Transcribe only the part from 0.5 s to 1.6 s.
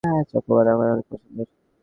আমার অনেক পছন্দের?